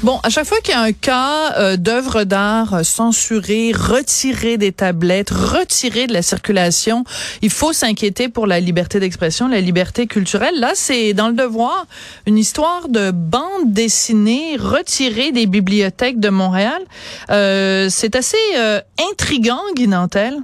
Bon, 0.00 0.18
à 0.22 0.30
chaque 0.30 0.46
fois 0.46 0.58
qu'il 0.60 0.74
y 0.74 0.76
a 0.76 0.80
un 0.80 0.92
cas 0.92 1.54
euh, 1.58 1.76
d'œuvre 1.76 2.24
d'art 2.24 2.74
euh, 2.74 2.82
censurée, 2.82 3.72
retirée 3.72 4.56
des 4.56 4.72
tablettes, 4.72 5.30
retirée 5.30 6.06
de 6.06 6.12
la 6.12 6.22
circulation, 6.22 7.04
il 7.42 7.50
faut 7.50 7.72
s'inquiéter 7.72 8.28
pour 8.28 8.46
la 8.46 8.58
liberté 8.58 8.98
d'expression, 9.00 9.48
la 9.48 9.60
liberté 9.60 10.06
culturelle. 10.06 10.58
Là, 10.58 10.72
c'est 10.74 11.12
dans 11.12 11.28
le 11.28 11.34
devoir 11.34 11.86
une 12.26 12.38
histoire 12.38 12.88
de 12.88 13.10
bande 13.10 13.72
dessinée 13.72 14.56
retirée 14.56 15.30
des 15.30 15.46
bibliothèques 15.46 16.18
de 16.18 16.30
Montréal. 16.30 16.82
Euh, 17.30 17.88
c'est 17.90 18.16
assez 18.16 18.36
euh, 18.56 18.80
intriguant, 19.10 19.60
Guy 19.76 19.88
Nantel. 19.88 20.38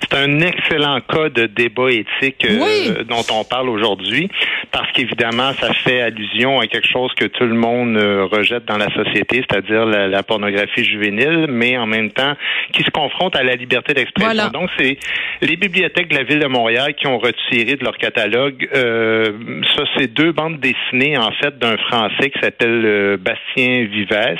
C'est 0.00 0.14
un 0.16 0.40
excellent 0.40 1.00
cas 1.00 1.28
de 1.28 1.46
débat 1.46 1.90
éthique 1.90 2.44
euh, 2.44 3.04
dont 3.04 3.24
on 3.32 3.44
parle 3.44 3.68
aujourd'hui, 3.68 4.28
parce 4.70 4.90
qu'évidemment, 4.92 5.52
ça 5.60 5.72
fait 5.72 6.00
allusion 6.00 6.60
à 6.60 6.66
quelque 6.66 6.88
chose 6.88 7.12
que 7.14 7.26
tout 7.26 7.44
le 7.44 7.54
monde 7.54 7.96
euh, 7.96 8.26
rejette 8.26 8.64
dans 8.64 8.76
la 8.76 8.92
société, 8.92 9.44
c'est-à-dire 9.48 9.86
la, 9.86 10.22
pornographie 10.22 10.84
juvénile, 10.84 11.46
mais 11.48 11.76
en 11.76 11.86
même 11.86 12.10
temps 12.10 12.34
qui 12.72 12.82
se 12.82 12.90
confronte 12.90 13.36
à 13.36 13.42
la 13.42 13.56
liberté 13.56 13.94
d'expression. 13.94 14.48
Donc, 14.48 14.70
c'est 14.78 14.98
les 15.42 15.56
bibliothèques 15.56 16.08
de 16.08 16.16
la 16.16 16.22
ville 16.22 16.38
de 16.38 16.46
Montréal 16.46 16.94
qui 16.94 17.06
ont 17.06 17.18
retiré 17.18 17.76
de 17.76 17.84
leur 17.84 17.96
catalogue 17.98 18.68
euh, 18.74 19.32
ça, 19.76 19.84
c'est 19.96 20.12
deux 20.12 20.32
bandes 20.32 20.60
dessinées 20.60 21.18
en 21.18 21.30
fait 21.32 21.58
d'un 21.58 21.76
Français 21.76 22.30
qui 22.30 22.40
s'appelle 22.40 23.18
Bastien 23.18 23.84
Vives, 23.84 24.38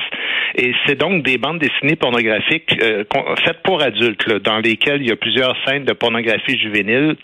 et 0.57 0.73
c'est 0.87 0.99
donc 0.99 1.23
des 1.23 1.39
bandes 1.39 1.59
dessinées 1.59 1.97
pornographiques 1.97 2.75
faites 3.45 3.63
pour 3.63 3.83
adultes, 3.83 4.29
dans 4.43 4.59
lesquelles 4.59 5.03
il 5.03 5.09
y 5.09 5.13
a 5.13 5.17
plusieurs 5.17 5.44
scènes 5.65 5.85
de 5.85 5.93
pornographie 5.93 6.59
juvénile 6.59 7.17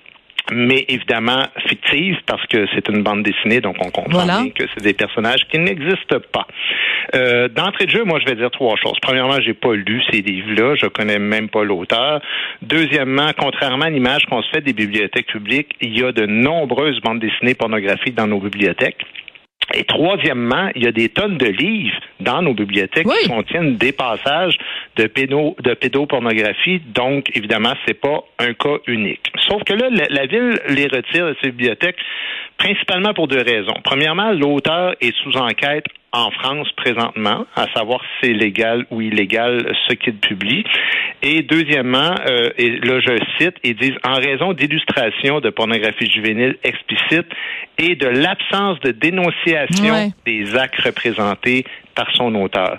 mais 0.52 0.84
évidemment 0.88 1.44
fictive 1.68 2.16
parce 2.26 2.44
que 2.46 2.66
c'est 2.74 2.88
une 2.88 3.02
bande 3.02 3.22
dessinée, 3.22 3.60
donc 3.60 3.76
on 3.80 3.90
comprend 3.90 4.24
bien 4.24 4.50
que 4.50 4.64
c'est 4.74 4.82
des 4.82 4.94
personnages 4.94 5.46
qui 5.50 5.58
n'existent 5.58 6.20
pas. 6.32 6.46
Euh, 7.14 7.48
D'entrée 7.48 7.86
de 7.86 7.90
jeu, 7.90 8.04
moi, 8.04 8.18
je 8.20 8.26
vais 8.26 8.36
dire 8.36 8.50
trois 8.50 8.76
choses. 8.76 8.98
Premièrement, 9.02 9.40
j'ai 9.40 9.54
pas 9.54 9.74
lu 9.74 10.02
ces 10.10 10.22
livres-là, 10.22 10.74
je 10.76 10.86
connais 10.86 11.18
même 11.18 11.48
pas 11.48 11.64
l'auteur. 11.64 12.20
Deuxièmement, 12.62 13.30
contrairement 13.38 13.86
à 13.86 13.90
l'image 13.90 14.24
qu'on 14.26 14.42
se 14.42 14.50
fait 14.50 14.60
des 14.60 14.72
bibliothèques 14.72 15.26
publiques, 15.26 15.74
il 15.80 15.98
y 15.98 16.04
a 16.04 16.12
de 16.12 16.26
nombreuses 16.26 17.00
bandes 17.00 17.20
dessinées 17.20 17.54
pornographiques 17.54 18.14
dans 18.14 18.26
nos 18.26 18.40
bibliothèques. 18.40 19.04
Et 19.74 19.84
troisièmement, 19.84 20.70
il 20.74 20.84
y 20.84 20.86
a 20.86 20.92
des 20.92 21.08
tonnes 21.08 21.38
de 21.38 21.46
livres 21.46 21.98
dans 22.20 22.42
nos 22.42 22.54
bibliothèques 22.54 23.06
qui 23.06 23.28
contiennent 23.28 23.76
des 23.76 23.92
passages 23.92 24.56
de, 24.96 25.06
pédo, 25.06 25.56
de 25.62 25.74
pédopornographie. 25.74 26.80
Donc, 26.94 27.30
évidemment, 27.36 27.74
c'est 27.86 27.94
pas 27.94 28.24
un 28.38 28.52
cas 28.54 28.78
unique. 28.86 29.32
Sauf 29.48 29.62
que 29.64 29.74
là, 29.74 29.88
la, 29.90 30.26
ville 30.26 30.60
les 30.68 30.86
retire 30.86 31.26
de 31.26 31.36
ces 31.42 31.50
bibliothèques 31.50 31.98
principalement 32.58 33.14
pour 33.14 33.28
deux 33.28 33.42
raisons. 33.42 33.74
Premièrement, 33.84 34.32
l'auteur 34.32 34.94
est 35.00 35.16
sous 35.22 35.36
enquête 35.36 35.86
en 36.12 36.30
France 36.30 36.68
présentement, 36.76 37.46
à 37.54 37.66
savoir 37.74 38.00
si 38.00 38.08
c'est 38.22 38.32
légal 38.32 38.84
ou 38.90 39.00
illégal 39.00 39.74
ce 39.88 39.94
qu'il 39.94 40.16
publie. 40.16 40.64
Et 41.22 41.42
deuxièmement, 41.42 42.14
euh, 42.26 42.50
et 42.56 42.78
là 42.80 43.00
je 43.00 43.16
cite, 43.38 43.56
ils 43.62 43.76
disent 43.76 43.98
en 44.04 44.14
raison 44.14 44.52
d'illustrations 44.52 45.40
de 45.40 45.50
pornographie 45.50 46.10
juvénile 46.10 46.56
explicite 46.64 47.26
et 47.78 47.94
de 47.94 48.06
l'absence 48.06 48.80
de 48.80 48.90
dénonciation 48.90 50.12
des 50.26 50.56
actes 50.56 50.80
représentés 50.80 51.64
par 51.94 52.10
son 52.14 52.34
auteur. 52.34 52.78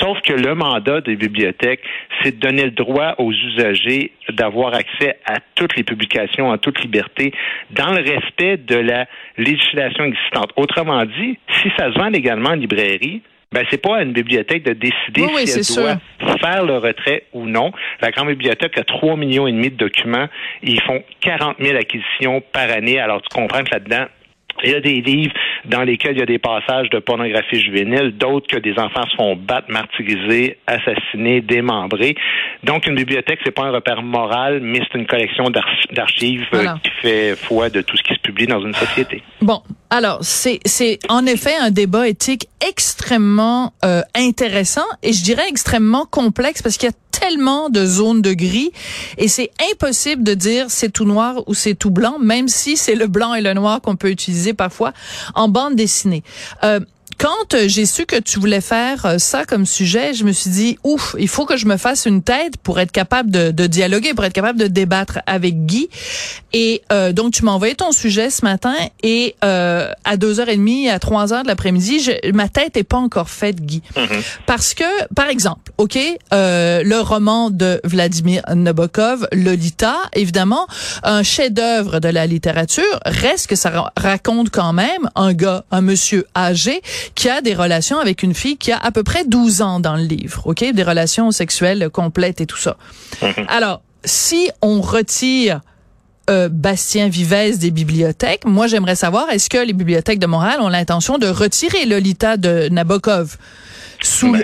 Sauf 0.00 0.20
que 0.22 0.32
le 0.32 0.54
mandat 0.54 1.00
des 1.00 1.16
bibliothèques, 1.16 1.80
c'est 2.22 2.38
de 2.38 2.40
donner 2.40 2.64
le 2.64 2.70
droit 2.70 3.14
aux 3.18 3.32
usagers 3.32 4.12
d'avoir 4.30 4.74
accès 4.74 5.18
à 5.26 5.36
toutes 5.54 5.76
les 5.76 5.84
publications 5.84 6.48
en 6.48 6.58
toute 6.58 6.80
liberté 6.80 7.32
dans 7.70 7.92
le 7.92 8.02
respect 8.02 8.56
de 8.56 8.76
la 8.76 9.06
législation 9.36 10.04
existante. 10.04 10.50
Autrement 10.56 11.04
dit, 11.04 11.38
si 11.62 11.70
ça 11.78 11.92
se 11.92 11.98
vend 11.98 12.08
légalement 12.08 12.50
en 12.50 12.54
librairie, 12.54 13.22
ben 13.52 13.64
c'est 13.70 13.80
pas 13.80 13.98
à 13.98 14.02
une 14.02 14.12
bibliothèque 14.12 14.64
de 14.64 14.72
décider 14.72 15.28
si 15.46 15.76
elle 15.78 15.84
doit 15.84 16.38
faire 16.38 16.64
le 16.64 16.76
retrait 16.78 17.24
ou 17.32 17.46
non. 17.46 17.70
La 18.00 18.10
grande 18.10 18.28
bibliothèque 18.28 18.76
a 18.78 18.82
3 18.82 19.16
millions 19.16 19.46
et 19.46 19.52
demi 19.52 19.70
de 19.70 19.76
documents. 19.76 20.26
Ils 20.62 20.80
font 20.82 21.04
40 21.20 21.58
000 21.60 21.76
acquisitions 21.76 22.42
par 22.52 22.68
année. 22.70 22.98
Alors 22.98 23.22
tu 23.22 23.28
comprends 23.32 23.62
que 23.62 23.70
là-dedans, 23.70 24.06
il 24.62 24.70
y 24.70 24.74
a 24.74 24.80
des 24.80 25.00
livres 25.00 25.34
dans 25.64 25.82
lesquels 25.82 26.12
il 26.12 26.20
y 26.20 26.22
a 26.22 26.26
des 26.26 26.38
passages 26.38 26.90
de 26.90 26.98
pornographie 26.98 27.60
juvénile, 27.60 28.12
d'autres 28.16 28.46
que 28.46 28.58
des 28.58 28.78
enfants 28.78 29.06
se 29.10 29.16
font 29.16 29.36
battre, 29.36 29.70
martyriser, 29.70 30.58
assassiner, 30.66 31.40
démembrer. 31.40 32.14
Donc, 32.62 32.86
une 32.86 32.94
bibliothèque, 32.94 33.40
c'est 33.44 33.50
pas 33.50 33.64
un 33.64 33.70
repère 33.70 34.02
moral, 34.02 34.60
mais 34.60 34.80
c'est 34.80 34.98
une 34.98 35.06
collection 35.06 35.50
d'archives 35.92 36.46
euh, 36.54 36.66
qui 36.82 36.90
fait 37.02 37.36
foi 37.36 37.70
de 37.70 37.80
tout 37.80 37.96
ce 37.96 38.02
qui 38.02 38.14
se 38.14 38.20
publie 38.20 38.46
dans 38.46 38.60
une 38.60 38.74
société. 38.74 39.22
Bon, 39.40 39.62
alors 39.90 40.18
c'est 40.22 40.60
c'est 40.64 40.98
en 41.08 41.26
effet 41.26 41.54
un 41.60 41.70
débat 41.70 42.08
éthique 42.08 42.48
extrêmement 42.66 43.72
euh, 43.84 44.00
intéressant 44.14 44.86
et 45.02 45.12
je 45.12 45.22
dirais 45.22 45.44
extrêmement 45.48 46.06
complexe 46.06 46.62
parce 46.62 46.76
qu'il 46.78 46.88
y 46.88 46.92
a 46.92 46.96
tellement 47.20 47.70
de 47.70 47.84
zones 47.86 48.22
de 48.22 48.32
gris 48.32 48.72
et 49.18 49.28
c'est 49.28 49.50
impossible 49.72 50.24
de 50.24 50.34
dire 50.34 50.66
c'est 50.68 50.90
tout 50.90 51.04
noir 51.04 51.42
ou 51.46 51.54
c'est 51.54 51.74
tout 51.74 51.90
blanc, 51.90 52.18
même 52.18 52.48
si 52.48 52.76
c'est 52.76 52.96
le 52.96 53.06
blanc 53.06 53.34
et 53.34 53.40
le 53.40 53.54
noir 53.54 53.80
qu'on 53.80 53.96
peut 53.96 54.10
utiliser 54.10 54.43
parfois 54.52 54.92
en 55.34 55.48
bande 55.48 55.76
dessinée. 55.76 56.22
Euh, 56.62 56.80
quand 57.18 57.54
euh, 57.54 57.68
j'ai 57.68 57.86
su 57.86 58.06
que 58.06 58.16
tu 58.16 58.38
voulais 58.38 58.60
faire 58.60 59.06
euh, 59.06 59.18
ça 59.18 59.44
comme 59.44 59.66
sujet, 59.66 60.14
je 60.14 60.24
me 60.24 60.32
suis 60.32 60.50
dit, 60.50 60.78
ouf, 60.84 61.14
il 61.18 61.28
faut 61.28 61.46
que 61.46 61.56
je 61.56 61.66
me 61.66 61.76
fasse 61.76 62.06
une 62.06 62.22
tête 62.22 62.56
pour 62.62 62.80
être 62.80 62.92
capable 62.92 63.30
de, 63.30 63.50
de 63.50 63.66
dialoguer, 63.66 64.14
pour 64.14 64.24
être 64.24 64.32
capable 64.32 64.58
de 64.58 64.66
débattre 64.66 65.20
avec 65.26 65.66
Guy. 65.66 65.88
Et 66.52 66.82
euh, 66.92 67.12
donc, 67.12 67.32
tu 67.32 67.44
m'as 67.44 67.50
envoyé 67.50 67.74
ton 67.74 67.90
sujet 67.90 68.30
ce 68.30 68.44
matin 68.44 68.74
et 69.02 69.34
euh, 69.44 69.90
à 70.04 70.16
2h30, 70.16 70.88
à 70.88 70.98
3h 70.98 71.42
de 71.42 71.48
l'après-midi, 71.48 72.10
ma 72.32 72.48
tête 72.48 72.76
est 72.76 72.84
pas 72.84 72.96
encore 72.96 73.28
faite, 73.28 73.60
Guy. 73.60 73.82
Mm-hmm. 73.96 74.22
Parce 74.46 74.72
que, 74.74 74.84
par 75.14 75.28
exemple, 75.28 75.72
OK, 75.78 75.98
euh, 76.32 76.82
le 76.84 77.00
roman 77.00 77.50
de 77.50 77.80
Vladimir 77.82 78.42
Nabokov, 78.54 79.26
Lolita, 79.32 79.96
évidemment, 80.12 80.68
un 81.02 81.24
chef-d'œuvre 81.24 81.98
de 81.98 82.08
la 82.08 82.26
littérature, 82.26 83.00
reste 83.04 83.48
que 83.48 83.56
ça 83.56 83.90
raconte 83.96 84.50
quand 84.50 84.72
même 84.72 85.10
un 85.16 85.32
gars, 85.32 85.64
un 85.72 85.80
monsieur 85.80 86.24
âgé 86.36 86.82
qui 87.14 87.28
a 87.28 87.40
des 87.40 87.54
relations 87.54 87.98
avec 87.98 88.22
une 88.22 88.34
fille 88.34 88.56
qui 88.56 88.72
a 88.72 88.78
à 88.78 88.90
peu 88.90 89.02
près 89.02 89.24
12 89.24 89.62
ans 89.62 89.80
dans 89.80 89.96
le 89.96 90.04
livre, 90.04 90.42
OK? 90.46 90.64
Des 90.72 90.82
relations 90.82 91.30
sexuelles 91.30 91.90
complètes 91.90 92.40
et 92.40 92.46
tout 92.46 92.56
ça. 92.56 92.76
Mhm. 93.22 93.46
Alors, 93.48 93.82
si 94.04 94.50
on 94.62 94.80
retire 94.80 95.60
euh, 96.30 96.48
Bastien 96.48 97.08
Vivès 97.08 97.58
des 97.58 97.70
bibliothèques, 97.70 98.44
moi 98.44 98.66
j'aimerais 98.66 98.96
savoir, 98.96 99.30
est-ce 99.30 99.50
que 99.50 99.58
les 99.58 99.72
bibliothèques 99.72 100.18
de 100.18 100.26
Montréal 100.26 100.60
ont 100.60 100.68
l'intention 100.68 101.18
de 101.18 101.26
retirer 101.26 101.86
Lolita 101.86 102.36
de 102.36 102.68
Nabokov? 102.70 103.36
Sous 104.02 104.32
ben, 104.32 104.42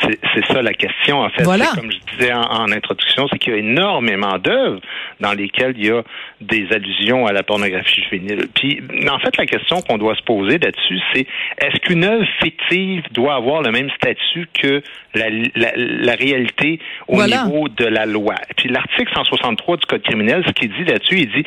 c'est 0.00 0.46
ça 0.46 0.60
la 0.60 0.74
question, 0.74 1.20
en 1.20 1.30
fait. 1.30 1.44
Comme 1.44 1.90
je 1.90 2.16
disais 2.16 2.32
en, 2.32 2.70
introduction, 2.70 3.26
c'est 3.30 3.38
qu'il 3.38 3.52
y 3.52 3.56
a 3.56 3.58
énormément 3.58 4.38
d'œuvres 4.38 4.80
dans 5.20 5.32
lesquelles 5.32 5.74
il 5.76 5.86
y 5.86 5.90
a 5.90 6.02
des 6.40 6.66
allusions 6.72 7.26
à 7.26 7.32
la 7.32 7.42
pornographie 7.42 8.02
juvénile. 8.02 8.48
Puis, 8.54 8.82
en 9.08 9.18
fait, 9.18 9.36
la 9.36 9.46
question 9.46 9.80
qu'on 9.82 9.98
doit 9.98 10.14
se 10.16 10.22
poser 10.22 10.58
là-dessus, 10.58 11.00
c'est 11.12 11.26
est-ce 11.58 11.78
qu'une 11.80 12.04
œuvre 12.04 12.26
fictive 12.42 13.04
doit 13.12 13.34
avoir 13.34 13.62
le 13.62 13.70
même 13.70 13.88
statut 13.90 14.48
que 14.52 14.82
la, 15.14 15.26
la, 15.54 16.14
réalité 16.14 16.80
au 17.08 17.22
niveau 17.24 17.68
de 17.68 17.86
la 17.86 18.04
loi? 18.04 18.34
Puis, 18.56 18.68
l'article 18.68 19.12
163 19.14 19.76
du 19.76 19.86
Code 19.86 20.02
criminel, 20.02 20.42
ce 20.46 20.52
qu'il 20.52 20.70
dit 20.70 20.84
là-dessus, 20.84 21.20
il 21.20 21.30
dit 21.30 21.44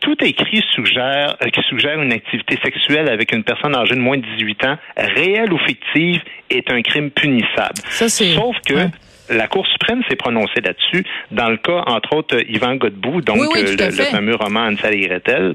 tout 0.00 0.16
écrit 0.24 0.62
suggère, 0.74 1.36
euh, 1.42 1.48
qui 1.48 1.60
suggère 1.68 2.00
une 2.00 2.12
activité 2.12 2.58
sexuelle 2.62 3.08
avec 3.08 3.32
une 3.32 3.44
personne 3.44 3.74
âgée 3.74 3.94
de 3.94 4.00
moins 4.00 4.16
de 4.16 4.24
18 4.36 4.64
ans, 4.64 4.76
réelle 4.96 5.52
ou 5.52 5.58
fictive, 5.58 6.22
est 6.50 6.70
un 6.70 6.82
crime 6.82 7.10
punissable. 7.10 7.80
Sauf 7.90 8.56
que 8.66 8.88
la 9.30 9.46
Cour 9.46 9.66
suprême 9.66 10.02
s'est 10.08 10.16
prononcée 10.16 10.60
là-dessus 10.62 11.04
dans 11.30 11.48
le 11.48 11.58
cas, 11.58 11.82
entre 11.86 12.16
autres, 12.16 12.36
Yvan 12.48 12.76
Godbout, 12.76 13.20
donc 13.20 13.38
euh, 13.56 13.76
le, 13.78 14.04
fameux 14.04 14.36
roman 14.36 14.68
Ansel 14.68 14.94
et 14.94 15.06
Gretel. 15.06 15.54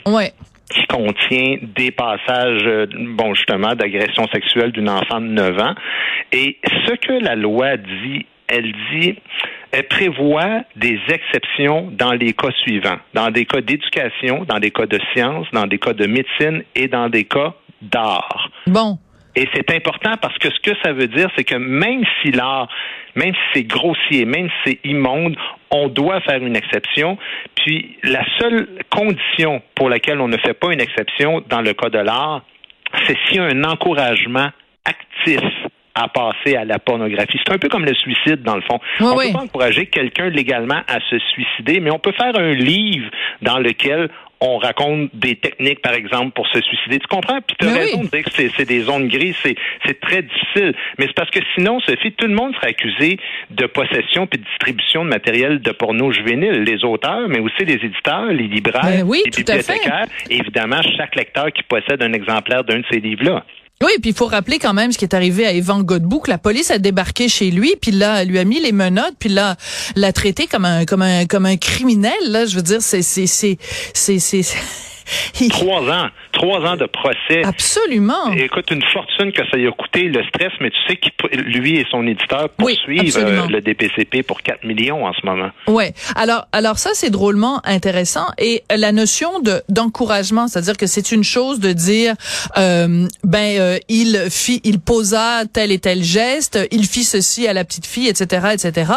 qui 0.69 0.85
contient 0.87 1.57
des 1.61 1.91
passages, 1.91 2.63
euh, 2.65 2.87
bon, 2.89 3.33
justement, 3.33 3.75
d'agression 3.75 4.27
sexuelle 4.33 4.71
d'une 4.71 4.89
enfant 4.89 5.21
de 5.21 5.27
9 5.27 5.59
ans. 5.59 5.75
Et 6.31 6.57
ce 6.87 6.95
que 6.95 7.13
la 7.23 7.35
loi 7.35 7.77
dit, 7.77 8.25
elle 8.47 8.71
dit, 8.91 9.15
elle 9.73 9.87
prévoit 9.87 10.61
des 10.75 10.99
exceptions 11.09 11.89
dans 11.91 12.13
les 12.13 12.33
cas 12.33 12.51
suivants, 12.61 12.99
dans 13.15 13.31
des 13.31 13.45
cas 13.45 13.59
d'éducation, 13.59 14.45
dans 14.45 14.59
des 14.59 14.69
cas 14.69 14.85
de 14.85 14.99
sciences, 15.11 15.47
dans 15.51 15.65
des 15.65 15.79
cas 15.79 15.93
de 15.93 16.05
médecine 16.05 16.63
et 16.75 16.87
dans 16.87 17.09
des 17.09 17.23
cas 17.23 17.55
d'art. 17.81 18.51
Bon. 18.67 18.99
Et 19.35 19.49
c'est 19.51 19.71
important 19.71 20.13
parce 20.21 20.37
que 20.37 20.49
ce 20.51 20.59
que 20.59 20.77
ça 20.83 20.93
veut 20.93 21.07
dire, 21.07 21.27
c'est 21.35 21.43
que 21.43 21.55
même 21.55 22.03
si 22.21 22.31
l'art, 22.31 22.67
même 23.15 23.33
si 23.33 23.41
c'est 23.55 23.63
grossier, 23.63 24.25
même 24.25 24.47
si 24.47 24.53
c'est 24.83 24.89
immonde, 24.89 25.35
on 25.71 25.87
doit 25.87 26.21
faire 26.21 26.43
une 26.43 26.55
exception. 26.55 27.17
Puis 27.55 27.97
la 28.03 28.23
seule 28.39 28.67
condition 28.91 29.63
pour 29.73 29.89
laquelle 29.89 30.21
on 30.21 30.27
ne 30.27 30.37
fait 30.37 30.53
pas 30.53 30.71
une 30.71 30.81
exception 30.81 31.43
dans 31.49 31.61
le 31.61 31.73
cas 31.73 31.89
de 31.89 31.97
l'art, 31.97 32.43
c'est 33.07 33.17
s'il 33.25 33.37
y 33.37 33.39
a 33.39 33.45
un 33.45 33.63
encouragement 33.63 34.49
actif 34.85 35.41
à 35.95 36.07
passer 36.07 36.55
à 36.55 36.65
la 36.65 36.79
pornographie. 36.79 37.39
C'est 37.45 37.53
un 37.53 37.57
peu 37.57 37.69
comme 37.69 37.85
le 37.85 37.93
suicide, 37.93 38.41
dans 38.41 38.55
le 38.55 38.61
fond. 38.61 38.79
on 38.99 39.15
ne 39.15 39.27
peut 39.27 39.33
pas 39.33 39.43
encourager 39.43 39.85
quelqu'un 39.87 40.29
légalement 40.29 40.81
à 40.87 40.99
se 41.09 41.19
suicider, 41.19 41.79
mais 41.79 41.91
on 41.91 41.99
peut 41.99 42.13
faire 42.13 42.35
un 42.35 42.53
livre 42.53 43.09
dans 43.41 43.59
lequel 43.59 44.09
on 44.43 44.57
raconte 44.57 45.09
des 45.13 45.37
techniques, 45.37 45.81
par 45.81 45.93
exemple, 45.93 46.31
pour 46.31 46.45
se 46.47 46.59
suicider. 46.59 46.99
Tu 46.99 47.07
comprends? 47.07 47.39
Puis 47.41 47.55
tu 47.57 47.65
as 47.65 47.71
raison 47.71 48.03
de 48.03 48.07
dire 48.07 48.23
que 48.25 48.31
c'est 48.31 48.65
des 48.65 48.81
zones 48.81 49.07
grises. 49.07 49.37
C'est 49.41 49.99
très 50.01 50.21
difficile. 50.21 50.75
Mais 50.97 51.07
c'est 51.07 51.15
parce 51.15 51.29
que 51.29 51.39
sinon, 51.55 51.79
Sophie, 51.79 52.11
tout 52.11 52.27
le 52.27 52.35
monde 52.35 52.53
serait 52.55 52.71
accusé 52.71 53.17
de 53.51 53.65
possession 53.67 54.27
puis 54.27 54.39
de 54.39 54.43
distribution 54.43 55.05
de 55.05 55.09
matériel 55.09 55.61
de 55.61 55.71
porno 55.71 56.11
juvénile. 56.11 56.63
Les 56.63 56.83
auteurs, 56.83 57.29
mais 57.29 57.39
aussi 57.39 57.63
les 57.63 57.75
éditeurs, 57.75 58.25
les 58.25 58.47
libraires, 58.47 59.05
ben 59.05 59.09
les 59.09 59.31
bibliothécaires. 59.31 60.07
évidemment, 60.29 60.81
chaque 60.97 61.15
lecteur 61.15 61.49
qui 61.53 61.63
possède 61.63 62.03
un 62.03 62.11
exemplaire 62.11 62.65
d'un 62.65 62.79
de 62.79 62.85
ces 62.91 62.99
livres-là. 62.99 63.45
Oui, 63.83 63.91
puis 64.01 64.11
il 64.11 64.15
faut 64.15 64.27
rappeler 64.27 64.59
quand 64.59 64.73
même 64.73 64.93
ce 64.93 64.97
qui 64.97 65.03
est 65.03 65.13
arrivé 65.13 65.45
à 65.45 65.51
Evan 65.51 65.83
Godbout, 65.83 66.23
la 66.27 66.37
police 66.37 66.71
a 66.71 66.77
débarqué 66.77 67.27
chez 67.27 67.51
lui, 67.51 67.75
puis 67.81 67.91
là, 67.91 68.23
lui 68.23 68.39
a 68.39 68.45
mis 68.45 68.61
les 68.61 68.71
menottes, 68.71 69.15
puis 69.19 69.29
là, 69.29 69.57
l'a 69.97 70.13
traité 70.13 70.47
comme 70.47 70.63
un 70.63 70.85
comme 70.85 71.01
un 71.01 71.25
comme 71.25 71.45
un 71.45 71.57
criminel. 71.57 72.13
Là, 72.27 72.45
je 72.45 72.55
veux 72.55 72.61
dire, 72.61 72.81
c'est 72.81 73.01
c'est 73.01 73.27
c'est 73.27 73.57
c'est 73.93 74.45
Trois 75.49 75.81
ans. 75.81 76.09
Trois 76.31 76.59
ans 76.61 76.75
de 76.75 76.85
procès. 76.85 77.43
Absolument. 77.43 78.31
écoute, 78.33 78.71
une 78.71 78.83
fortune 78.83 79.31
que 79.31 79.41
ça 79.49 79.57
lui 79.57 79.67
a 79.67 79.71
coûté, 79.71 80.03
le 80.03 80.23
stress, 80.23 80.51
mais 80.59 80.69
tu 80.71 80.77
sais 80.87 80.97
que 80.97 81.35
lui 81.35 81.77
et 81.77 81.85
son 81.89 82.05
éditeur 82.07 82.49
poursuivent 82.49 83.17
euh, 83.17 83.47
le 83.47 83.61
DPCP 83.61 84.23
pour 84.23 84.41
4 84.41 84.63
millions 84.63 85.05
en 85.05 85.13
ce 85.13 85.25
moment. 85.25 85.49
Ouais. 85.67 85.93
Alors, 86.15 86.47
alors 86.51 86.77
ça, 86.77 86.91
c'est 86.93 87.09
drôlement 87.09 87.61
intéressant. 87.65 88.27
Et 88.37 88.63
la 88.75 88.91
notion 88.91 89.39
de 89.39 89.61
d'encouragement, 89.69 90.47
c'est-à-dire 90.47 90.77
que 90.77 90.87
c'est 90.87 91.11
une 91.11 91.23
chose 91.23 91.59
de 91.59 91.71
dire, 91.71 92.15
euh, 92.57 93.07
ben, 93.23 93.59
euh, 93.59 93.77
il 93.89 94.27
fit, 94.29 94.61
il 94.63 94.79
posa 94.79 95.43
tel 95.51 95.71
et 95.71 95.79
tel 95.79 96.03
geste, 96.03 96.59
il 96.71 96.85
fit 96.85 97.03
ceci 97.03 97.47
à 97.47 97.53
la 97.53 97.63
petite 97.63 97.85
fille, 97.85 98.07
etc., 98.07 98.47
etc. 98.53 98.91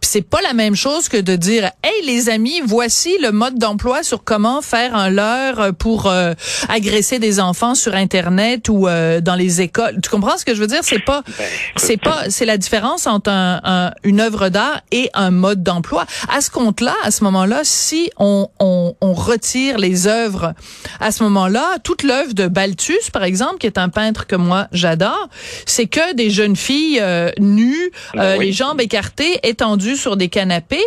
Puis 0.00 0.10
c'est 0.10 0.28
pas 0.28 0.40
la 0.42 0.52
même 0.52 0.74
chose 0.74 1.08
que 1.08 1.16
de 1.16 1.36
dire, 1.36 1.70
hey 1.84 2.06
les 2.06 2.28
amis, 2.28 2.60
voici 2.64 3.16
le 3.22 3.30
mode 3.32 3.58
d'emploi 3.58 4.02
sur 4.02 4.24
comment 4.24 4.62
faire 4.62 4.94
un 4.94 5.10
leurre 5.10 5.41
euh, 5.42 5.72
pour 5.72 6.06
euh, 6.06 6.34
agresser 6.68 7.18
des 7.18 7.40
enfants 7.40 7.74
sur 7.74 7.94
internet 7.94 8.68
ou 8.68 8.86
euh, 8.86 9.20
dans 9.20 9.34
les 9.34 9.60
écoles. 9.60 9.98
Tu 10.02 10.10
comprends 10.10 10.36
ce 10.36 10.44
que 10.44 10.54
je 10.54 10.60
veux 10.60 10.66
dire? 10.66 10.80
C'est 10.82 11.04
pas 11.04 11.22
ben, 11.26 11.46
c'est 11.76 11.96
pas 11.96 12.24
c'est 12.28 12.44
la 12.44 12.56
différence 12.56 13.06
entre 13.06 13.30
un, 13.30 13.92
une 14.04 14.20
œuvre 14.20 14.48
d'art 14.48 14.80
et 14.90 15.10
un 15.14 15.30
mode 15.30 15.62
d'emploi. 15.62 16.06
À 16.28 16.40
ce 16.40 16.50
compte-là, 16.50 16.94
à 17.02 17.10
ce 17.10 17.24
moment-là, 17.24 17.60
si 17.62 18.10
on, 18.18 18.48
on, 18.60 18.94
on 19.00 19.12
retire 19.12 19.78
les 19.78 20.06
œuvres 20.06 20.54
à 21.00 21.12
ce 21.12 21.22
moment-là, 21.24 21.78
toute 21.82 22.02
l'œuvre 22.02 22.34
de 22.34 22.46
Balthus 22.46 23.10
par 23.12 23.24
exemple, 23.24 23.58
qui 23.58 23.66
est 23.66 23.78
un 23.78 23.88
peintre 23.88 24.26
que 24.26 24.36
moi 24.36 24.68
j'adore, 24.72 25.28
c'est 25.66 25.86
que 25.86 26.14
des 26.14 26.30
jeunes 26.30 26.56
filles 26.56 27.02
nues, 27.38 27.90
ben 28.14 28.40
les 28.40 28.52
jambes 28.52 28.80
écartées, 28.80 29.40
étendues 29.42 29.96
sur 29.96 30.16
des 30.16 30.28
canapés. 30.28 30.84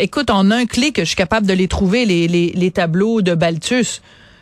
écoute, 0.00 0.30
en 0.30 0.50
un 0.50 0.66
clic, 0.66 1.00
je 1.00 1.04
suis 1.04 1.16
capable 1.16 1.46
de 1.46 1.52
les 1.52 1.68
trouver 1.68 2.04
les 2.04 2.28
les, 2.28 2.52
les 2.54 2.70
tableaux 2.70 3.22
de 3.22 3.34
Balthus 3.34 3.57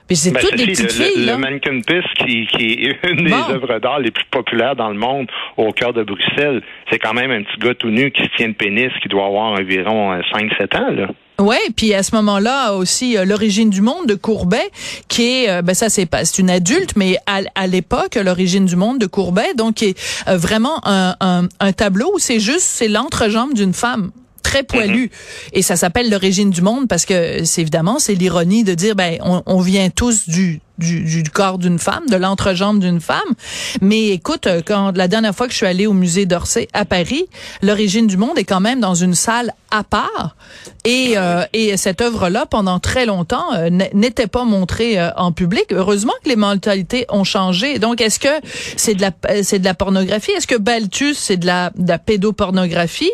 mais 0.09 0.15
c'est 0.15 0.31
ben, 0.31 0.41
toutes 0.41 0.57
des 0.57 0.67
petites 0.67 0.83
le, 0.99 1.05
filles. 1.05 1.27
Le, 1.27 1.33
le 1.33 1.39
Mannequin 1.39 1.81
Piss, 1.81 2.05
qui, 2.19 2.47
qui, 2.47 2.87
est 2.87 2.99
une 3.11 3.25
des 3.25 3.33
œuvres 3.33 3.79
d'art 3.81 3.99
les 3.99 4.11
plus 4.11 4.25
populaires 4.31 4.77
dans 4.77 4.89
le 4.89 4.99
monde, 4.99 5.27
au 5.57 5.73
cœur 5.73 5.93
de 5.93 6.05
Bruxelles, 6.05 6.63
c'est 6.91 6.99
quand 6.99 7.15
même 7.15 7.31
un 7.31 7.43
petit 7.43 7.59
gars 7.59 7.75
tout 7.75 7.91
nu 7.91 8.11
qui 8.11 8.23
se 8.23 8.29
tient 8.37 8.49
le 8.49 8.55
pénis, 8.55 8.93
qui 9.03 9.09
doit 9.09 9.27
avoir 9.27 9.53
environ 9.53 10.15
5-7 10.15 10.21
euh, 10.33 10.79
ans. 10.79 10.93
Là. 10.93 11.09
Ouais, 11.39 11.59
puis 11.77 11.93
à 11.93 12.03
ce 12.03 12.15
moment-là 12.15 12.75
aussi 12.75 13.19
euh, 13.19 13.25
l'origine 13.25 13.69
du 13.69 13.83
monde 13.83 14.07
de 14.07 14.15
Courbet, 14.15 14.71
qui 15.09 15.43
est, 15.43 15.51
euh, 15.51 15.63
ben 15.63 15.75
ça 15.75 15.89
c'est 15.91 16.07
pas, 16.07 16.25
c'est 16.25 16.41
une 16.41 16.51
adulte, 16.51 16.97
mais 16.97 17.17
à, 17.27 17.41
à 17.55 17.67
l'époque 17.67 18.15
l'origine 18.15 18.65
du 18.65 18.77
monde 18.77 18.99
de 18.99 19.07
Courbet, 19.07 19.55
donc 19.55 19.75
qui 19.75 19.87
est 19.87 20.31
vraiment 20.31 20.81
un, 20.85 21.15
un, 21.21 21.49
un 21.61 21.73
tableau 21.73 22.13
où 22.15 22.19
c'est 22.19 22.41
juste 22.41 22.61
c'est 22.61 22.89
l'entrejambe 22.89 23.53
d'une 23.53 23.75
femme 23.75 24.13
très 24.47 24.63
poilu. 24.63 25.11
Et 25.53 25.63
ça 25.63 25.77
s'appelle 25.77 26.09
l'origine 26.09 26.51
du 26.51 26.63
monde 26.63 26.87
parce 26.89 27.05
que 27.05 27.45
c'est 27.45 27.63
évidemment 27.63 27.99
c'est 27.99 28.15
l'ironie 28.15 28.63
de 28.63 28.75
dire 28.75 28.95
ben 28.95 29.19
on, 29.23 29.43
on 29.47 29.61
vient 29.61 29.91
tous 29.91 30.29
du 30.29 30.61
du, 30.79 31.03
du 31.03 31.31
corps 31.31 31.59
d'une 31.59 31.79
femme, 31.79 32.07
de 32.09 32.17
l'entrejambe 32.17 32.81
d'une 32.81 33.01
femme. 33.01 33.35
Mais 33.81 34.09
écoute, 34.09 34.47
euh, 34.47 34.63
quand 34.65 34.97
la 34.97 35.09
dernière 35.09 35.35
fois 35.35 35.47
que 35.47 35.53
je 35.53 35.59
suis 35.59 35.67
allée 35.67 35.87
au 35.87 35.93
musée 35.93 36.27
d'Orsay 36.27 36.69
à 36.73 36.85
Paris, 36.85 37.27
l'origine 37.63 38.07
du 38.07 38.17
monde 38.17 38.39
est 38.39 38.45
quand 38.45 38.61
même 38.61 38.81
dans 38.81 38.95
une 38.95 39.15
salle 39.15 39.53
à 39.71 39.83
part. 39.85 40.37
Et, 40.85 41.15
euh, 41.17 41.45
et 41.53 41.77
cette 41.77 42.01
œuvre-là, 42.01 42.47
pendant 42.47 42.79
très 42.79 43.07
longtemps, 43.07 43.53
euh, 43.55 43.71
n'était 43.71 44.29
pas 44.29 44.45
montrée 44.45 44.99
en 45.17 45.33
public. 45.33 45.67
Heureusement 45.73 46.13
que 46.23 46.29
les 46.29 46.37
mentalités 46.37 47.07
ont 47.09 47.25
changé. 47.25 47.79
Donc, 47.79 48.01
est-ce 48.01 48.19
que 48.19 48.29
c'est 48.77 48.95
de 48.95 49.03
la 49.03 49.11
c'est 49.43 49.59
de 49.59 49.65
la 49.65 49.75
pornographie? 49.75 50.31
Est-ce 50.33 50.47
que 50.47 50.57
Balthus 50.57 51.15
c'est 51.15 51.37
de 51.37 51.47
la, 51.47 51.71
de 51.77 51.89
la 51.89 51.99
pédopornographie? 51.99 53.11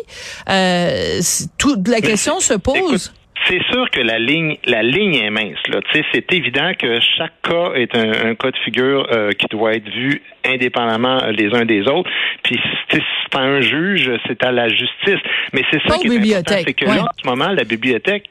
Toute 1.57 1.87
la 1.87 2.01
question 2.01 2.39
se 2.39 2.53
pose 2.53 3.11
c'est 3.47 3.61
sûr 3.71 3.89
que 3.89 3.99
la 3.99 4.19
ligne, 4.19 4.57
la 4.65 4.83
ligne 4.83 5.15
est 5.15 5.29
mince. 5.29 5.59
Là. 5.69 5.79
C'est 6.13 6.31
évident 6.33 6.71
que 6.77 6.99
chaque 7.17 7.33
cas 7.41 7.73
est 7.75 7.95
un, 7.95 8.35
cas 8.35 8.51
de 8.51 8.57
figure 8.57 9.07
euh, 9.11 9.31
qui 9.31 9.47
doit 9.47 9.73
être 9.73 9.89
vu 9.89 10.21
indépendamment 10.45 11.19
les 11.27 11.53
uns 11.53 11.65
des 11.65 11.81
autres. 11.87 12.09
Puis 12.43 12.59
c'est 12.89 13.01
pas 13.31 13.41
un 13.41 13.61
juge, 13.61 14.11
c'est 14.27 14.43
à 14.43 14.51
la 14.51 14.69
justice. 14.69 15.19
Mais 15.53 15.63
c'est 15.71 15.81
ça 15.87 15.97
qui 15.97 16.07
est 16.07 16.35
important, 16.35 16.55
c'est 16.65 16.73
que 16.73 16.85
là, 16.85 17.03
en 17.03 17.21
ce 17.21 17.27
moment, 17.27 17.49
la 17.49 17.63
bibliothèque 17.63 18.29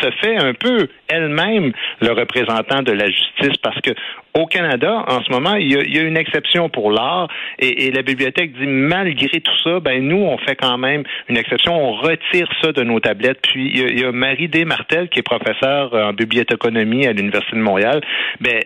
se 0.00 0.10
fait 0.22 0.36
un 0.36 0.54
peu 0.54 0.88
elle-même 1.08 1.72
le 2.00 2.12
représentant 2.12 2.82
de 2.82 2.92
la 2.92 3.06
justice 3.06 3.56
parce 3.62 3.80
que 3.80 3.90
au 4.34 4.46
Canada, 4.46 5.04
en 5.08 5.22
ce 5.22 5.30
moment, 5.30 5.54
il 5.54 5.72
y 5.72 5.98
a, 5.98 6.02
une 6.02 6.16
exception 6.16 6.68
pour 6.68 6.92
l'art 6.92 7.28
et, 7.58 7.90
la 7.90 8.02
bibliothèque 8.02 8.52
dit 8.52 8.66
malgré 8.66 9.40
tout 9.40 9.58
ça, 9.64 9.80
ben 9.80 10.06
nous, 10.06 10.18
on 10.18 10.38
fait 10.38 10.54
quand 10.54 10.78
même 10.78 11.02
une 11.28 11.36
exception, 11.36 11.74
on 11.74 11.92
retire 11.92 12.48
ça 12.62 12.72
de 12.72 12.82
nos 12.82 13.00
tablettes. 13.00 13.40
Puis 13.42 13.70
il 13.74 14.00
y 14.00 14.04
a, 14.04 14.12
Marie 14.12 14.48
Desmartel, 14.48 15.08
qui 15.08 15.20
est 15.20 15.22
professeure 15.22 15.92
en 15.94 16.12
bibliothéconomie 16.12 17.06
à 17.06 17.12
l'Université 17.12 17.56
de 17.56 17.62
Montréal, 17.62 18.00
ben 18.40 18.62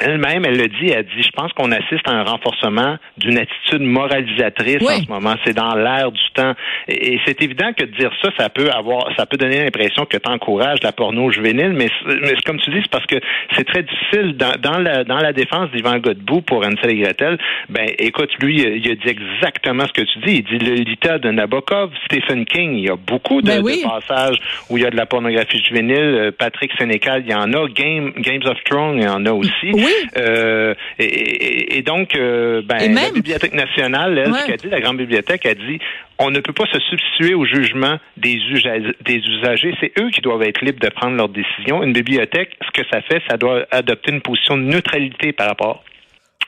elle-même, 0.00 0.44
elle 0.44 0.56
le 0.56 0.68
dit, 0.68 0.90
elle 0.90 1.04
dit, 1.04 1.22
je 1.22 1.30
pense 1.30 1.52
qu'on 1.52 1.70
assiste 1.70 2.06
à 2.06 2.12
un 2.12 2.24
renforcement 2.24 2.96
d'une 3.18 3.38
attitude 3.38 3.82
moralisatrice 3.82 4.82
en 4.82 5.04
ce 5.04 5.08
moment. 5.08 5.34
C'est 5.44 5.54
dans 5.54 5.74
l'air 5.74 6.10
du 6.10 6.30
temps. 6.34 6.54
Et, 6.88 7.18
c'est 7.26 7.40
évident 7.42 7.72
que 7.76 7.84
de 7.84 7.96
dire 7.96 8.10
ça, 8.22 8.30
ça 8.38 8.48
peut 8.48 8.70
avoir, 8.70 9.08
ça 9.16 9.26
peut 9.26 9.36
donner 9.36 9.62
l'impression 9.62 10.04
que 10.06 10.16
tu 10.16 10.30
encourages 10.30 10.82
la 10.82 10.92
porno 10.92 11.30
juvénile, 11.30 11.72
mais, 11.72 11.88
mais 12.06 12.34
comme 12.44 12.58
tu 12.60 12.70
dis, 12.70 12.80
c'est 12.82 12.90
parce 12.90 13.06
que 13.06 13.16
c'est 13.56 13.64
très 13.64 13.82
difficile 13.82 14.36
dans, 14.36 14.54
dans, 14.60 14.78
la, 14.78 15.04
dans 15.04 15.18
la 15.18 15.32
défense 15.32 15.70
d'Ivan 15.70 15.98
Godbout 15.98 16.42
pour 16.42 16.64
Ansel 16.64 16.90
et 16.90 16.96
Gretel. 16.96 17.38
Ben, 17.68 17.88
écoute, 17.98 18.30
lui, 18.40 18.60
il 18.60 18.90
a 18.90 18.94
dit 18.94 19.08
exactement 19.08 19.84
ce 19.86 19.92
que 19.92 20.02
tu 20.02 20.18
dis. 20.20 20.36
Il 20.36 20.58
dit 20.58 20.64
le 20.64 20.74
Lita 20.74 21.18
de 21.18 21.30
Nabokov, 21.30 21.90
Stephen 22.06 22.44
King, 22.44 22.74
il 22.76 22.84
y 22.86 22.90
a 22.90 22.96
beaucoup 22.96 23.40
de, 23.42 23.46
ben 23.46 23.62
passages 23.82 24.38
où 24.70 24.78
il 24.78 24.84
y 24.84 24.86
a 24.86 24.90
de 24.90 24.96
la 24.96 25.06
pornographie 25.06 25.62
juvénile. 25.62 25.98
Euh, 25.98 26.30
Patrick 26.36 26.72
Sénécal, 26.78 27.22
il 27.26 27.30
y 27.30 27.34
en 27.34 27.52
a. 27.52 27.68
Game, 27.68 28.12
Games 28.18 28.42
of 28.46 28.58
Thrones, 28.64 28.98
il 28.98 29.04
y 29.04 29.08
en 29.08 29.24
a 29.26 29.32
aussi. 29.32 29.70
Euh, 30.16 30.74
et, 30.98 31.82
donc, 31.82 32.14
euh, 32.14 32.62
ben, 32.64 32.94
la 32.94 33.10
Bibliothèque 33.10 33.54
nationale, 33.54 34.18
elle, 34.18 34.34
ce 34.34 34.46
qu'elle 34.46 34.56
dit, 34.56 34.68
la 34.68 34.80
grande 34.80 34.98
bibliothèque, 34.98 35.46
a 35.46 35.54
dit, 35.54 35.78
on 36.18 36.30
ne 36.30 36.40
peut 36.40 36.52
pas 36.52 36.66
se 36.72 36.78
substituer 36.80 37.34
au 37.34 37.44
jugement 37.44 37.98
des, 38.16 38.38
des 39.04 39.16
usagers. 39.16 39.74
C'est 39.80 39.92
eux 40.00 40.10
qui 40.10 40.20
doivent 40.20 40.42
être 40.42 40.60
libres 40.60 40.80
de 40.80 40.88
prendre 40.88 41.16
leurs 41.16 41.28
décisions. 41.28 41.82
Une 41.82 41.92
bibliothèque, 41.92 42.56
ce 42.64 42.80
que 42.80 42.86
ça 42.92 43.00
fait, 43.02 43.22
ça 43.28 43.36
doit 43.36 43.66
adopter 43.70 44.12
une 44.12 44.20
position 44.20 44.56
de 44.56 44.62
neutralité 44.62 45.32
par 45.32 45.48
rapport 45.48 45.82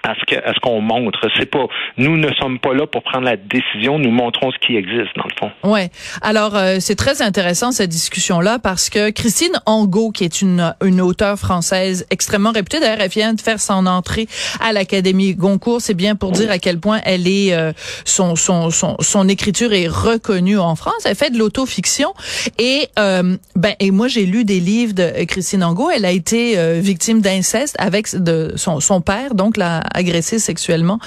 à 0.05 0.15
ce 0.15 0.25
ce 0.55 0.61
qu'on 0.61 0.81
montre. 0.81 1.19
C'est 1.39 1.51
pas 1.51 1.67
nous 1.97 2.17
ne 2.17 2.31
sommes 2.35 2.59
pas 2.59 2.75
là 2.75 2.87
pour 2.87 3.03
prendre 3.03 3.25
la 3.25 3.37
décision, 3.37 3.99
nous 3.99 4.11
montrons 4.11 4.51
ce 4.53 4.59
qui 4.67 4.77
existe 4.77 5.17
dans 5.17 5.25
le 5.25 5.35
fond. 5.39 5.51
Ouais. 5.63 5.91
Alors 6.21 6.57
euh, 6.57 6.77
c'est 6.81 6.95
très 6.95 7.23
intéressant 7.23 7.73
cette 7.73 7.91
discussion 7.91 8.41
là 8.41 8.59
parce 8.59 8.91
que 8.91 9.11
Christine 9.11 9.53
Angot 9.67 10.11
qui 10.11 10.25
est 10.25 10.43
une 10.43 10.75
une 10.85 11.01
auteure 11.01 11.39
française 11.39 12.07
extrêmement 12.11 12.53
réputée 12.53 12.81
d'ailleurs 12.81 13.01
elle 13.01 13.11
vient 13.11 13.35
de 13.35 13.41
faire 13.41 13.61
son 13.61 13.87
entrée 13.87 14.27
à 14.61 14.73
l'Académie 14.73 15.35
Goncourt, 15.35 15.81
c'est 15.81 15.95
bien 15.95 16.15
pour 16.17 16.33
dire 16.33 16.51
à 16.51 16.59
quel 16.59 16.79
point 16.79 17.01
elle 17.05 17.27
est 17.27 17.55
euh, 17.55 17.73
son, 18.05 18.37
son 18.37 18.71
son 18.71 18.97
son 19.01 19.29
écriture 19.29 19.73
est 19.73 19.89
reconnue 19.89 20.59
en 20.59 20.77
France, 20.77 21.07
elle 21.07 21.17
fait 21.17 21.31
de 21.31 21.39
l'autofiction 21.39 22.13
et 22.59 22.89
euh, 22.99 23.37
ben 23.57 23.75
et 23.81 23.91
moi 23.91 24.09
j'ai 24.09 24.27
lu 24.27 24.45
des 24.45 24.61
livres 24.61 24.95
de 24.95 25.25
Christine 25.25 25.65
Angot, 25.65 25.91
elle 25.91 26.05
a 26.05 26.11
été 26.11 26.57
victime 26.81 27.21
d'inceste 27.21 27.77
avec 27.79 28.15
de 28.15 28.53
son 28.57 28.81
son 28.81 29.01
père 29.01 29.35
donc 29.35 29.57
la 29.57 29.83
agressé 29.95 30.39
sexuellement. 30.39 30.99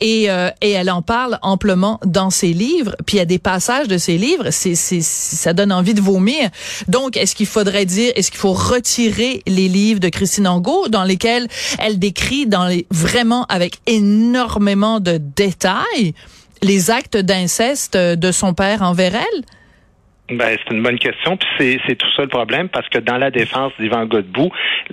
Et, 0.00 0.30
euh, 0.30 0.50
et 0.62 0.70
elle 0.70 0.90
en 0.90 1.02
parle 1.02 1.38
amplement 1.42 2.00
dans 2.04 2.30
ses 2.30 2.52
livres. 2.52 2.96
Puis 3.06 3.16
il 3.16 3.18
y 3.18 3.22
a 3.22 3.26
des 3.26 3.38
passages 3.38 3.88
de 3.88 3.98
ses 3.98 4.16
livres, 4.16 4.50
c'est, 4.50 4.74
c'est, 4.74 5.02
ça 5.02 5.52
donne 5.52 5.72
envie 5.72 5.94
de 5.94 6.00
vomir. 6.00 6.48
Donc, 6.88 7.16
est-ce 7.16 7.34
qu'il 7.34 7.46
faudrait 7.46 7.84
dire, 7.84 8.12
est-ce 8.16 8.30
qu'il 8.30 8.40
faut 8.40 8.52
retirer 8.52 9.42
les 9.46 9.68
livres 9.68 10.00
de 10.00 10.08
Christine 10.08 10.46
Angot 10.46 10.88
dans 10.88 11.04
lesquels 11.04 11.48
elle 11.78 11.98
décrit 11.98 12.46
dans 12.46 12.66
les, 12.66 12.86
vraiment 12.90 13.44
avec 13.48 13.76
énormément 13.86 15.00
de 15.00 15.18
détails 15.18 16.14
les 16.62 16.90
actes 16.90 17.16
d'inceste 17.16 17.96
de 17.96 18.32
son 18.32 18.54
père 18.54 18.82
envers 18.82 19.14
elle? 19.14 19.44
Ben, 20.30 20.58
c'est 20.58 20.74
une 20.74 20.82
bonne 20.82 20.98
question, 20.98 21.38
puis 21.38 21.80
c'est 21.86 21.96
tout 21.96 22.10
ça 22.14 22.22
le 22.22 22.28
problème, 22.28 22.68
parce 22.68 22.86
que 22.90 22.98
dans 22.98 23.16
la 23.16 23.30
défense 23.30 23.72
d'Yvan 23.78 24.04
Godbout, 24.04 24.50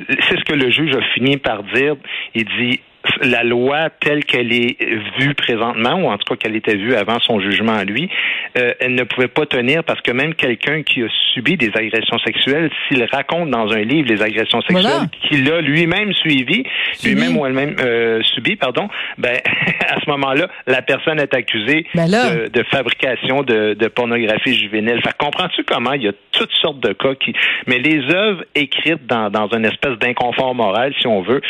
c'est 0.07 0.39
ce 0.39 0.45
que 0.45 0.53
le 0.53 0.69
juge 0.71 0.95
a 0.95 1.01
fini 1.13 1.35
par 1.37 1.63
dire. 1.63 1.95
Il 2.35 2.45
dit 2.45 2.79
la 3.21 3.43
loi 3.43 3.89
telle 3.99 4.23
qu'elle 4.25 4.51
est 4.51 4.77
vue 5.19 5.33
présentement, 5.33 5.95
ou 5.95 6.07
en 6.07 6.17
tout 6.17 6.33
cas 6.33 6.35
qu'elle 6.35 6.55
était 6.55 6.75
vue 6.75 6.95
avant 6.95 7.19
son 7.19 7.39
jugement 7.39 7.73
à 7.73 7.83
lui, 7.83 8.09
euh, 8.57 8.73
elle 8.79 8.95
ne 8.95 9.03
pouvait 9.03 9.27
pas 9.27 9.45
tenir 9.45 9.83
parce 9.83 10.01
que 10.01 10.11
même 10.11 10.33
quelqu'un 10.33 10.83
qui 10.83 11.03
a 11.03 11.07
subi 11.33 11.57
des 11.57 11.71
agressions 11.75 12.17
sexuelles, 12.19 12.69
s'il 12.87 13.03
raconte 13.05 13.49
dans 13.49 13.71
un 13.71 13.81
livre 13.81 14.07
les 14.09 14.21
agressions 14.21 14.61
sexuelles 14.61 15.09
qu'il 15.27 15.51
a 15.51 15.61
lui-même 15.61 16.13
suivi, 16.13 16.63
lui-même 17.03 17.37
ou 17.37 17.45
elle-même 17.45 17.75
euh, 17.79 18.21
subi, 18.33 18.55
pardon, 18.55 18.87
ben 19.17 19.37
à 19.89 19.99
ce 19.99 20.09
moment-là, 20.09 20.47
la 20.67 20.81
personne 20.81 21.19
est 21.19 21.33
accusée 21.33 21.85
ben 21.93 22.05
de, 22.05 22.47
de, 22.47 22.63
fabrication 22.71 23.43
de, 23.43 23.73
de, 23.73 23.87
pornographie 23.87 24.55
juvénile. 24.55 25.01
Fait 25.03 25.15
comprends-tu 25.17 25.63
comment 25.63 25.93
il 25.93 26.03
y 26.03 26.07
a 26.07 26.13
toutes 26.31 26.53
sortes 26.61 26.79
de 26.79 26.93
cas 26.93 27.15
qui, 27.15 27.33
mais 27.67 27.79
les 27.79 28.13
œuvres 28.13 28.43
écrites 28.55 29.05
dans, 29.05 29.29
dans 29.29 29.47
une 29.49 29.65
espèce 29.65 29.97
d'inconfort 29.99 30.55
moral, 30.55 30.93
si 30.99 31.07
on 31.07 31.21
veut, 31.21 31.41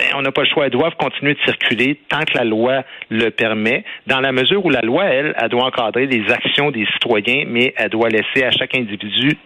ben, 0.00 0.16
on 0.16 0.22
n'a 0.22 0.32
pas 0.32 0.42
le 0.42 0.48
choix. 0.48 0.64
Elles 0.64 0.72
doivent 0.72 0.96
continuer 0.96 1.34
de 1.34 1.40
circuler 1.44 2.00
tant 2.08 2.20
que 2.20 2.36
la 2.36 2.44
loi 2.44 2.84
le 3.10 3.30
permet, 3.30 3.84
dans 4.06 4.20
la 4.20 4.32
mesure 4.32 4.64
où 4.64 4.70
la 4.70 4.80
loi, 4.80 5.04
elle, 5.04 5.34
elle 5.36 5.48
doit 5.48 5.64
encadrer 5.64 6.06
les 6.06 6.30
actions 6.32 6.70
des 6.70 6.86
citoyens, 6.92 7.44
mais 7.46 7.74
elle 7.76 7.90
doit 7.90 8.08
laisser 8.08 8.44
à 8.44 8.50
chaque 8.50 8.74
individu 8.76 9.36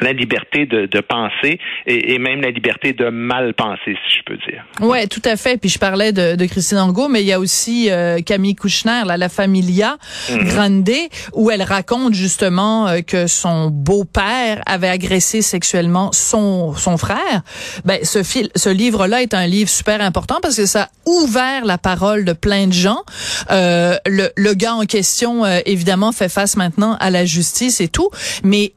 la 0.00 0.12
liberté 0.12 0.66
de, 0.66 0.86
de 0.86 1.00
penser 1.00 1.58
et, 1.86 2.14
et, 2.14 2.18
même 2.18 2.40
la 2.40 2.50
liberté 2.50 2.92
de 2.92 3.08
mal 3.10 3.54
penser, 3.54 3.96
si 4.08 4.18
je 4.18 4.24
peux 4.24 4.36
dire. 4.48 4.64
Ouais, 4.80 5.06
tout 5.06 5.22
à 5.24 5.36
fait. 5.36 5.58
Puis 5.58 5.70
je 5.70 5.78
parlais 5.78 6.12
de, 6.12 6.36
de 6.36 6.46
Christine 6.46 6.78
Angot, 6.78 7.08
mais 7.08 7.22
il 7.22 7.26
y 7.26 7.32
a 7.32 7.40
aussi 7.40 7.90
euh, 7.90 8.20
Camille 8.20 8.54
Kouchner, 8.54 9.02
là, 9.06 9.16
la 9.16 9.28
Familia 9.28 9.96
mhm. 10.30 10.44
Grande, 10.44 10.90
où 11.32 11.50
elle 11.50 11.62
raconte 11.62 12.14
justement 12.14 12.88
euh, 12.88 13.00
que 13.00 13.26
son 13.26 13.70
beau-père 13.70 14.62
avait 14.66 14.88
agressé 14.88 15.42
sexuellement 15.42 16.12
son 16.12 16.74
son 16.74 16.96
frère. 16.96 17.42
Ben 17.84 18.00
ce 18.04 18.22
fil, 18.22 18.50
ce 18.56 18.68
livre-là 18.68 19.22
est 19.22 19.34
un 19.34 19.46
livre 19.46 19.70
super 19.70 20.00
important 20.00 20.38
parce 20.42 20.56
que 20.56 20.66
ça 20.66 20.82
a 20.82 20.88
ouvert 21.06 21.64
la 21.64 21.78
parole 21.78 22.24
de 22.24 22.32
plein 22.32 22.66
de 22.66 22.72
gens. 22.72 23.02
Euh, 23.50 23.96
le, 24.06 24.30
le 24.36 24.54
gars 24.54 24.74
en 24.74 24.84
question, 24.84 25.44
euh, 25.44 25.60
évidemment, 25.66 26.12
fait 26.12 26.28
face 26.28 26.56
maintenant 26.56 26.96
à 27.00 27.10
la 27.10 27.24
justice 27.24 27.80
et 27.80 27.88
tout, 27.88 28.10
mais 28.42 28.72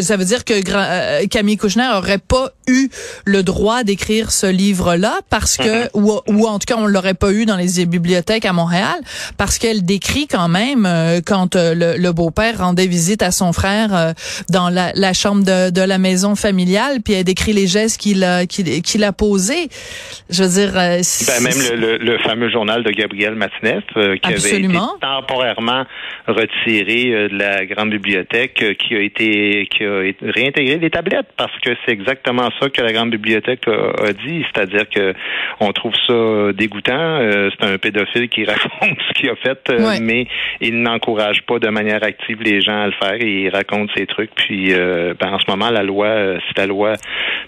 ça 0.00 0.16
veut 0.16 0.24
dire 0.24 0.44
que 0.44 0.54
euh, 0.54 1.26
Camille 1.26 1.56
Kouchner 1.56 1.88
aurait 1.94 2.18
pas 2.18 2.52
eu 2.72 2.88
le 3.24 3.42
droit 3.42 3.84
d'écrire 3.84 4.30
ce 4.30 4.46
livre-là 4.46 5.20
parce 5.30 5.56
que, 5.56 5.88
ou, 5.94 6.20
ou, 6.26 6.46
en 6.46 6.58
tout 6.58 6.66
cas 6.66 6.76
on 6.78 6.86
l'aurait 6.86 7.14
pas 7.14 7.32
eu 7.32 7.44
dans 7.46 7.56
les 7.56 7.84
bibliothèques 7.86 8.44
à 8.44 8.52
Montréal 8.52 8.96
parce 9.36 9.58
qu'elle 9.58 9.84
décrit 9.84 10.26
quand 10.26 10.48
même 10.48 10.86
euh, 10.86 11.20
quand 11.24 11.56
le, 11.56 12.12
beau-père 12.12 12.58
rendait 12.58 12.86
visite 12.86 13.22
à 13.22 13.30
son 13.30 13.52
frère 13.52 14.14
dans 14.50 14.68
la, 14.68 14.92
la 14.94 15.12
chambre 15.12 15.44
de, 15.44 15.70
de, 15.70 15.80
la 15.80 15.98
maison 15.98 16.36
familiale, 16.36 16.98
puis 17.02 17.14
elle 17.14 17.24
décrit 17.24 17.52
les 17.52 17.66
gestes 17.66 18.00
qu'il 18.00 18.22
a 18.24 18.46
qu'il 18.46 19.04
a 19.04 19.12
posés. 19.12 19.68
Je 20.30 20.44
veux 20.44 20.48
dire, 20.48 20.72
ben, 20.72 21.42
même 21.42 21.80
le, 21.80 21.96
le, 21.98 22.18
fameux 22.18 22.50
journal 22.50 22.82
de 22.82 22.90
Gabriel 22.90 23.34
Matineff 23.34 23.84
qui 24.22 24.32
avait 24.32 24.58
été 24.60 24.68
temporairement 25.00 25.84
retiré 26.26 27.28
de 27.28 27.36
la 27.36 27.66
grande 27.66 27.90
bibliothèque, 27.90 28.64
qui 28.78 28.94
a 28.94 29.00
été 29.00 29.68
qui 29.70 29.84
a 29.84 30.02
réintégré 30.22 30.78
les 30.78 30.90
tablettes 30.90 31.28
parce 31.36 31.56
que 31.60 31.70
c'est 31.84 31.92
exactement 31.92 32.50
ça 32.60 32.61
que 32.68 32.82
la 32.82 32.92
grande 32.92 33.10
bibliothèque 33.10 33.66
a, 33.68 34.12
dit, 34.12 34.44
c'est-à-dire 34.52 34.88
que 34.88 35.14
on 35.60 35.72
trouve 35.72 35.92
ça 36.06 36.52
dégoûtant. 36.52 36.92
Euh, 36.94 37.50
c'est 37.58 37.66
un 37.66 37.78
pédophile 37.78 38.28
qui 38.28 38.44
raconte 38.46 38.98
ce 39.08 39.12
qu'il 39.14 39.30
a 39.30 39.36
fait, 39.36 39.58
euh, 39.70 39.98
mais 40.00 40.26
il 40.60 40.82
n'encourage 40.82 41.42
pas 41.42 41.58
de 41.58 41.68
manière 41.68 42.02
active 42.02 42.42
les 42.42 42.60
gens 42.60 42.82
à 42.82 42.86
le 42.86 42.92
faire. 42.92 43.16
Il 43.20 43.48
raconte 43.50 43.90
ses 43.96 44.06
trucs. 44.06 44.34
Puis, 44.34 44.72
euh, 44.72 45.14
ben, 45.18 45.34
en 45.34 45.38
ce 45.38 45.44
moment, 45.48 45.70
la 45.70 45.82
loi, 45.82 46.38
si 46.48 46.54
la 46.56 46.66
loi 46.66 46.94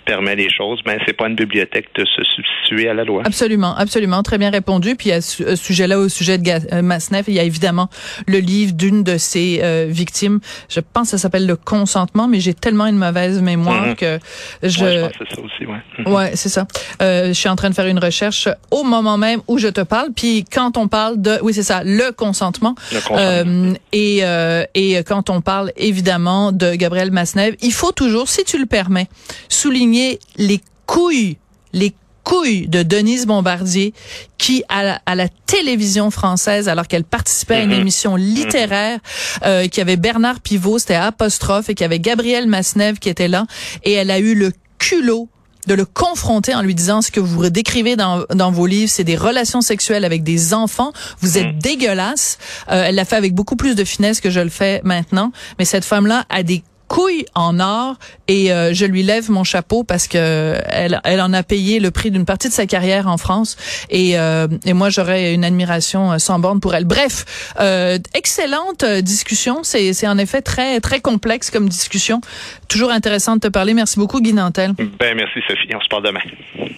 permet 0.05 0.37
les 0.37 0.51
choses, 0.51 0.81
ben 0.85 0.99
c'est 1.07 1.17
pas 1.17 1.29
une 1.29 1.35
bibliothèque 1.35 1.89
de 1.95 2.05
se 2.05 2.23
substituer 2.25 2.89
à 2.89 2.95
la 2.95 3.05
loi. 3.05 3.23
Absolument, 3.25 3.75
absolument, 3.77 4.23
très 4.23 4.39
bien 4.39 4.51
répondu. 4.51 4.97
Puis 4.97 5.13
à 5.13 5.21
ce 5.21 5.57
sujet-là, 5.57 5.99
au 5.99 6.09
sujet 6.09 6.39
de 6.39 6.81
Masneff, 6.83 7.25
il 7.29 7.35
y 7.35 7.41
a 7.41 7.43
évidemment 7.43 7.89
le 8.27 8.39
livre 8.39 8.73
d'une 8.73 9.03
de 9.03 9.17
ses 9.17 9.63
victimes. 9.89 10.41
Je 10.69 10.81
pense 10.81 11.11
que 11.11 11.17
ça 11.17 11.19
s'appelle 11.19 11.47
le 11.47 11.57
consentement 11.57 12.15
mais 12.29 12.41
j'ai 12.41 12.55
tellement 12.55 12.87
une 12.87 12.97
mauvaise 12.97 13.41
mémoire 13.43 13.89
mhm. 13.89 13.97
que 13.97 14.19
je. 14.63 14.85
Ouais, 14.85 14.94
je 14.95 15.19
c'est 15.19 15.35
ça 15.35 15.43
aussi, 15.43 15.67
ouais. 15.67 15.83
Mhm. 15.99 16.13
Ouais, 16.13 16.37
c'est 16.37 16.49
ça. 16.49 16.67
Euh, 17.03 17.29
je 17.29 17.33
suis 17.33 17.49
en 17.49 17.57
train 17.57 17.71
de 17.71 17.75
faire 17.75 17.87
une 17.87 17.99
recherche 17.99 18.49
au 18.71 18.85
moment 18.85 19.19
même 19.19 19.41
où 19.49 19.59
je 19.59 19.69
te 19.69 19.81
parle. 19.81 20.11
Puis 20.15 20.45
quand 20.45 20.77
on 20.77 20.89
parle 20.89 21.21
de, 21.21 21.39
oui, 21.43 21.55
c'est 21.55 21.63
ça, 21.63 21.83
le 21.85 22.13
consentement. 22.13 22.75
Le 22.93 23.01
consentement. 23.01 23.19
Euh, 23.19 23.75
et 23.93 24.21
euh, 24.23 24.65
et 24.75 24.97
quand 25.05 25.31
on 25.31 25.41
parle 25.41 25.73
évidemment 25.77 26.53
de 26.53 26.75
Gabriel 26.75 27.11
Masnev, 27.11 27.57
il 27.61 27.73
faut 27.73 27.93
toujours, 27.93 28.29
si 28.29 28.45
tu 28.45 28.59
le 28.59 28.67
permets, 28.67 29.09
souligner 29.49 30.19
les 30.37 30.61
couilles, 30.87 31.37
les 31.73 31.95
couille 32.25 32.67
de 32.67 32.83
Denise 32.83 33.27
Bombardier 33.27 33.95
qui 34.39 34.65
à 34.69 34.99
la, 35.15 35.29
télévision 35.47 36.11
française 36.11 36.69
alors 36.69 36.89
qu'elle 36.89 37.05
participait 37.05 37.55
à 37.55 37.63
une 37.63 37.71
mm-hmm. 37.71 37.81
émission 37.81 38.17
littéraire 38.17 38.99
euh, 39.45 39.69
qui 39.69 39.81
avait 39.81 39.97
Bernard 39.97 40.41
Pivot 40.41 40.79
c'était 40.79 40.95
apostrophe 40.95 41.69
et 41.69 41.75
qui 41.75 41.85
avait 41.85 42.01
Gabriel 42.01 42.49
Masnev 42.49 42.99
qui 42.99 43.09
était 43.09 43.29
là 43.29 43.45
et 43.85 43.93
elle 43.93 44.11
a 44.11 44.19
eu 44.19 44.35
le 44.35 44.51
culot 44.85 45.29
de 45.67 45.75
le 45.75 45.87
confronter 45.87 46.55
en 46.55 46.61
lui 46.61 46.75
disant 46.75 47.01
ce 47.01 47.11
que 47.11 47.21
vous 47.21 47.49
décrivez 47.49 47.97
dans, 47.97 48.25
dans 48.35 48.51
vos 48.51 48.67
livres, 48.67 48.91
c'est 48.91 49.05
des 49.05 49.17
relations 49.17 49.63
sexuelles 49.63 50.05
avec 50.05 50.23
des 50.23 50.53
enfants. 50.53 50.93
Vous 51.21 51.39
êtes 51.39 51.57
mm. 51.57 51.59
dégueulasse. 51.59 52.39
Euh, 52.71 52.85
elle 52.87 52.97
l'a 52.97 53.07
fait 53.07 53.17
avec 53.17 53.35
beaucoup 53.35 53.57
plus 53.57 53.75
de 53.75 53.85
finesse 53.85 54.21
que 54.21 54.29
je 54.29 54.41
le 54.41 54.51
fais 54.51 54.83
maintenant. 54.85 55.33
Mais 55.59 55.65
cette 55.65 55.87
femme-là 55.87 56.27
a 56.29 56.43
des 56.43 56.63
couille 56.89 57.25
en 57.35 57.61
or 57.61 57.97
et 58.29 58.53
euh, 58.53 58.73
je 58.75 58.85
lui 58.85 59.03
lève 59.03 59.31
mon 59.31 59.45
chapeau 59.45 59.85
parce 59.85 60.09
que 60.09 60.55
elle, 60.69 61.01
elle 61.05 61.21
en 61.21 61.33
a 61.33 61.43
payé 61.43 61.81
le 61.81 61.91
prix 61.91 62.11
d'une 62.11 62.25
partie 62.25 62.49
de 62.49 62.53
sa 62.53 62.67
carrière 62.67 63.09
en 63.09 63.17
France 63.17 63.57
et, 63.91 64.19
euh, 64.19 64.49
et 64.65 64.73
moi 64.73 64.91
j'aurais 64.91 65.35
une 65.35 65.45
admiration 65.45 66.13
euh, 66.13 66.19
sans 66.19 66.39
borne 66.39 66.61
pour 66.61 66.75
elle. 66.75 66.85
Bref, 66.85 67.53
euh, 67.61 67.99
excellente 68.15 68.85
discussion. 68.85 69.63
C'est, 69.63 69.93
c'est 69.93 70.09
en 70.09 70.19
effet 70.19 70.43
très 70.43 70.81
très 70.81 71.01
complexe 71.01 71.51
comme 71.51 71.69
discussion. 71.69 72.21
Toujours 72.69 72.91
intéressant 72.91 73.37
de 73.37 73.41
te 73.41 73.49
parler. 73.49 73.75
Merci 73.75 73.99
beaucoup 73.99 74.21
Guy 74.21 74.33
Nantel. 74.33 74.73
Ben 74.99 75.17
merci 75.17 75.41
Sophie. 75.49 75.75
On 75.75 75.81
se 75.81 75.89
parle 75.89 76.05
demain. 76.05 76.21